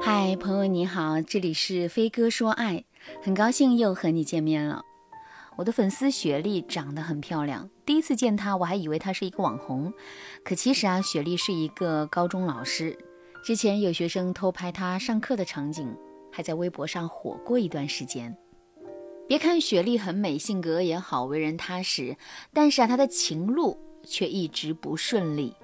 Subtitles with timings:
[0.00, 2.84] 嗨，朋友你好，这里是飞哥说爱，
[3.22, 4.82] 很高兴又和你见面了。
[5.56, 9.92] 我的粉丝雪莉长得很漂亮，第一次见她我还以为她是一个网红，
[10.44, 12.96] 可其实啊，雪莉是一个高中老师。
[13.44, 15.96] 之前有学生偷拍她上课的场景，
[16.30, 18.36] 还在微博上火过一段时间。
[19.26, 22.16] 别看雪莉很美，性格也好，为人踏实，
[22.52, 25.54] 但是啊，她的情路却一直不顺利。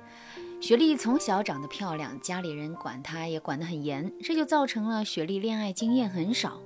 [0.62, 6.60] 雪莉从小长得漂亮，家里人管她也管得很严，这就造成了雪莉恋爱经验很少。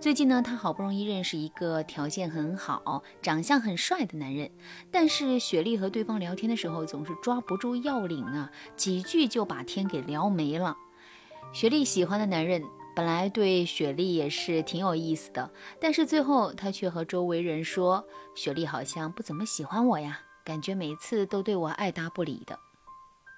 [0.00, 4.50] 最近呢，她好不容易认识一个条件很好、长相很帅的男人，
[4.90, 10.74] 但是雪莉和对方聊天的时候总是抓不住要领啊，几句就把天给聊没了。
[11.52, 12.62] 雪莉喜欢的男人
[12.96, 18.02] 本来对雪莉也是挺有意思的，但是最后他却和周围人说，
[18.34, 22.58] 雪莉好像不怎么喜欢我呀，感觉每次都对我爱答不理的。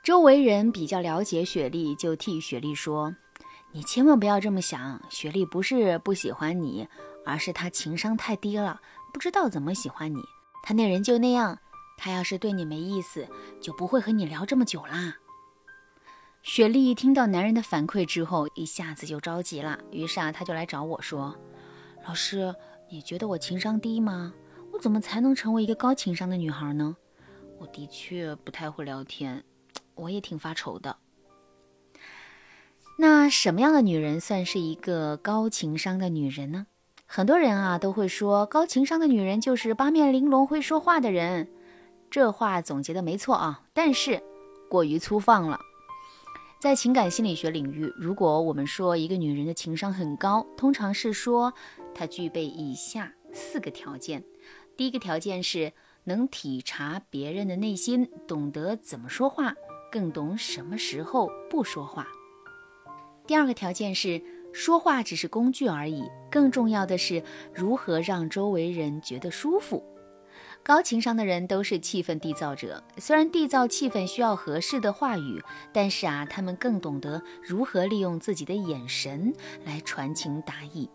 [0.04, 3.16] 周围人比较了解雪莉，就替雪莉说
[3.72, 6.86] ：“你千万不要这么想，雪莉不是不喜欢你，
[7.24, 8.82] 而是她情商太低了，
[9.14, 10.20] 不知道怎么喜欢你。
[10.62, 11.58] 她那人就那样，
[11.96, 13.26] 她要是对你没意思，
[13.62, 15.16] 就不会和你聊这么久啦。”
[16.44, 21.34] 雪莉一听到男人的反馈之后，一下子就着急了，于是啊，她就来找我说
[22.06, 22.54] ：“老师，
[22.90, 24.34] 你觉得我情商低吗？
[24.70, 26.94] 我怎么才能成为一个高情商的女孩呢？
[27.58, 29.42] 我的确不太会聊天。”
[29.94, 30.96] 我也挺发愁的。
[32.98, 36.66] 那什么样的女人算是一个高情商的女人呢？
[37.06, 41.48] 很多人啊都会说，高情商的女人就是八面玲珑、会说话的人。
[42.10, 44.22] 这话总结的没错啊，但是
[44.68, 45.58] 过于粗放了。
[46.60, 51.52] 在情感心理学领域，如果我们说一个女人的情商很高，通常是说
[51.94, 54.24] 她具备以下四个条件。
[54.76, 55.72] 第一个条件是
[56.04, 59.54] 能体察别人的内心，懂得怎么说话。
[59.94, 62.08] 更懂什么时候不说话。
[63.28, 64.20] 第二个条件是，
[64.52, 67.22] 说话只是工具而已，更重要的是
[67.54, 69.84] 如何让周围人觉得舒服。
[70.64, 75.40] 高情商的人都是气氛缔造者，虽然缔造气氛需要合适的话语，
[75.72, 79.32] 但是啊，他们更懂得如何利用自己的眼神
[79.64, 80.90] 来传情达意。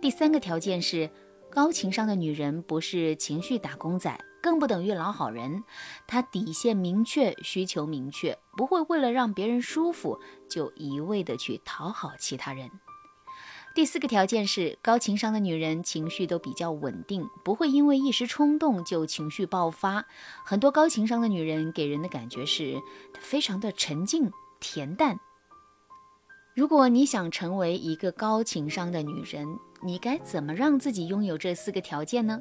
[0.00, 1.10] 第三个条件是，
[1.50, 4.16] 高情商的女人不是情绪打工仔。
[4.40, 5.64] 更不等于老好人，
[6.06, 10.18] 他底线明确，需求明确，不会为了让别人舒服
[10.48, 12.70] 就一味的去讨好其他人。
[13.74, 20.04] 第四个条件是，高情商的女人情绪都比较稳定，不会因为一时冲动就情绪爆发。
[20.44, 22.80] 很多高情商的女人给人的感觉是
[23.20, 25.20] 非常的沉静恬淡。
[26.54, 29.46] 如果你想成为一个高情商的女人，
[29.80, 32.40] 你该怎么让自己拥有这四个条件呢？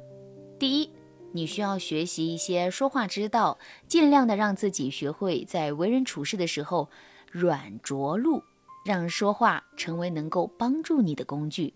[0.60, 0.90] 第一。
[1.34, 3.58] 你需要学习一些说话之道，
[3.88, 6.90] 尽量的让自己学会在为人处事的时候
[7.32, 8.42] 软着陆，
[8.86, 11.74] 让说话成为能够帮助你的工具。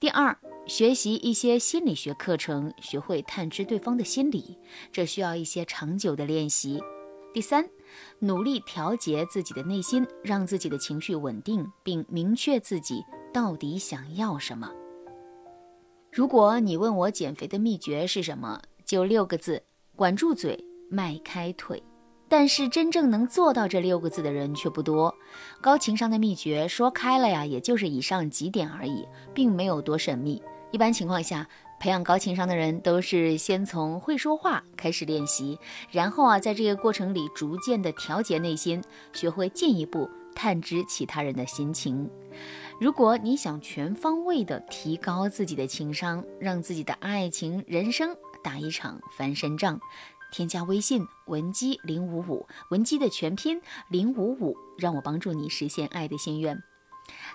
[0.00, 4.58] 第二，学习一些心理学课程，学会探知对方的心理，
[4.90, 6.82] 这需要一些长久的练习。
[7.32, 7.68] 第三，
[8.18, 14.70] 努力调节自己的内心，让自己的情绪稳定，并明确自己到底想要什么。
[16.12, 19.62] 如果你问我减肥的秘诀是什么，就六个字：
[19.96, 21.82] 管住嘴，迈开腿。
[22.28, 25.14] 但是真正能做到这六个字的人却不多。
[25.62, 30.42] 高情商的秘诀说开了呀，也就是以上几点而已，并没有多神秘。
[30.70, 31.48] 一般情况下，
[31.80, 35.58] 培养高情商的人都是先从会说话开始练习，
[35.90, 38.82] 然后啊，在这个过程里逐渐的调节内心，
[39.14, 42.10] 学会进一步探知其他人的心情。
[42.82, 49.78] 如果你想全方位的提高自己的情商，让自己的爱情人生打一场翻身仗，
[50.32, 56.60] 添加微信文姬零五五，文姬的全拼零五五，让我帮助你实现爱的心愿。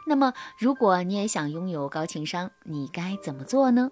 [0.05, 3.89] 那么，如果你也想拥有高情商，你该怎么做呢？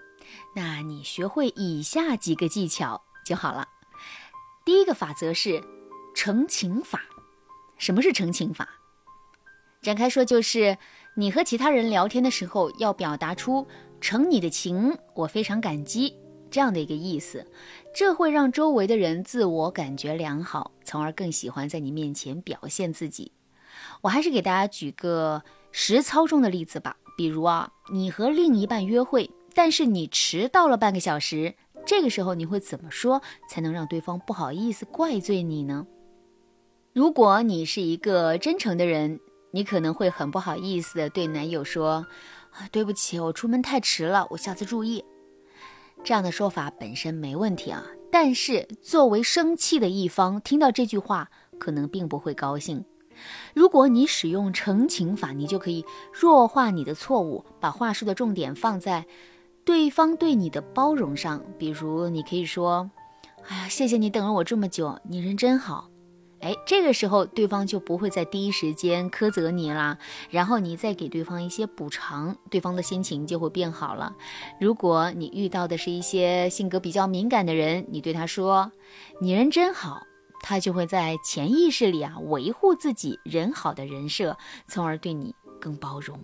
[0.58, 3.70] 那你学会以下几个技巧就好了。
[4.66, 5.64] 第一个法则是
[6.14, 7.00] 成情法。
[7.78, 8.68] 什么是成情法？
[9.82, 10.78] 展开说就是。
[11.18, 13.66] 你和其他人聊天的时候，要表达出
[14.02, 16.14] 承你的情，我非常感激
[16.52, 17.50] 这样的一个意思，
[17.96, 23.32] 这会让周围的人自我感觉良好，从而更喜欢在你面前表现自己。
[24.02, 25.42] 我还是给大家举个
[25.72, 35.88] 实操中的例子吧，比如啊，你和另一半约会，但是你迟到了半个小时，这个时候你会怎么说才能让对方不好意思怪罪你呢？
[36.92, 39.22] 如果你是一个真诚的人。
[39.56, 42.06] 你可能会很不好意思的对男友说
[42.52, 45.02] ：“啊，对不起，我出门太迟了，我下次注意。”
[46.04, 47.82] 这样的说法本身没问题啊，
[48.12, 52.84] 但是作为生气的一方，听到这句话可能并不会高兴。
[53.54, 59.06] 如果你使用澄清法，你就可以弱化你的错误，把话术的重点放在
[59.64, 61.42] 对方对你的包容上。
[61.58, 62.92] 比如，你可以说
[63.48, 65.90] ：“哎呀，谢谢你等了我这么久，你人真好。”
[66.46, 69.98] 哎，这个时候对方就不会在第一时间苛责你啦，
[70.30, 74.16] 然后你再给对方一些补偿，对方的心情就会变好了。
[74.60, 78.72] 如果你遇到的是一些性格比较敏感的人，你对他说
[79.20, 80.04] ：“你人真好。”
[80.44, 84.38] 他就会在潜意识里啊维护自己人好的人设，
[84.68, 86.24] 从而对你更包容。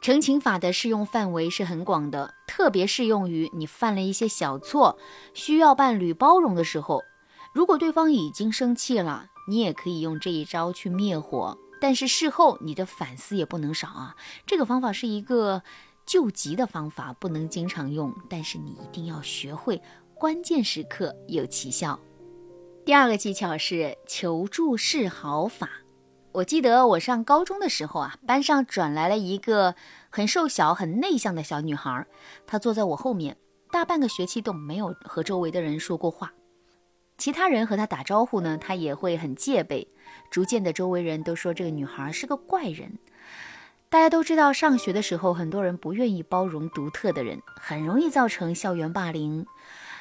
[0.00, 4.96] 澄清法的适用范围是很广的，特别适用于你犯了一些小错，
[5.34, 7.02] 需要伴侣包容的时候。
[7.52, 14.14] 如果对方已经生气了，你也可以用这一招去灭火，但是事后你的反思也不能少啊。
[14.46, 15.62] 这个方法是一个
[16.06, 19.82] 救急的方法，不能经常用，但是你一定要学会，
[20.14, 21.98] 关键时刻有奇效。
[22.84, 25.68] 第二个技巧是求助示好法。
[26.32, 29.74] 我记得我上高中的时候啊，班上转来了一个
[30.10, 32.06] 很瘦小、很内向的小女孩，
[32.46, 33.36] 她坐在我后面，
[33.72, 36.32] 大半个学期都没有和周围的人说过话。
[37.18, 39.88] 其他人和她打招呼呢，她也会很戒备。
[40.30, 42.98] 逐渐的，周围人都说这个女孩是个怪人。
[43.90, 49.46] 大家都知道，上学的时候，很多人不愿意包容独特的人，很容易造成校园霸凌。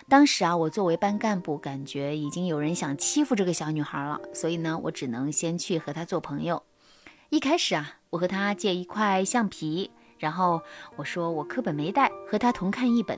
[0.09, 6.63] 当时啊，我作为班干部，感觉已经有人想欺负这个小女孩了，所以呢，我只能先去和她做朋友。
[7.29, 10.61] 一开始啊，我和她借一块橡皮，然后
[10.97, 13.17] 我说我课本没带，和她同看一本。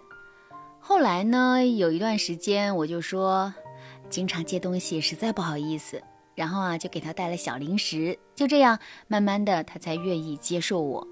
[0.79, 3.53] 后来呢，有一段时间我就说，
[4.09, 6.01] 经常借东西实在不好意思，
[6.35, 8.17] 然后啊，就给他带了小零食。
[8.35, 11.07] 就这样，慢慢的，他才愿意接受我。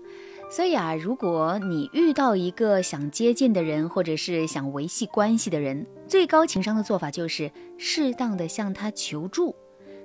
[0.49, 9.55] 所以啊，如果你遇到一个想接近的人，或者是想维系关系的人，最高情商的做法就是适当的向他求助。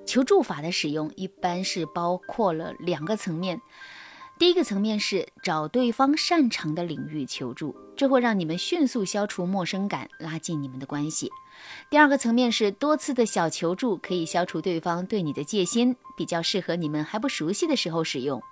[0.05, 3.61] 求助法的使用一般是包括了两个层面，
[4.37, 11.31] 第一个层面是找对方擅长的领域求助，这会让你们迅速消除陌生感，拉近你们的关系。
[11.91, 18.43] 第二个层面是多次的小求助，可以消除对方对你的戒心，比较适合你们还不熟悉的时候使用。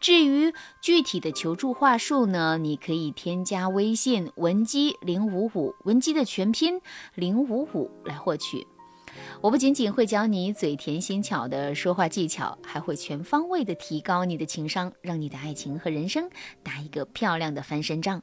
[0.00, 6.80] 至于具体的求助话术呢，你可以添加微信文姬零五五，文姬的全拼
[7.14, 8.66] 零五五来获取。
[9.40, 16.30] 我不仅仅会教你嘴甜心巧的说话技巧，还会全方位的提高你的情商，让你的爱情和人生
[16.62, 18.22] 打一个漂亮的翻身仗。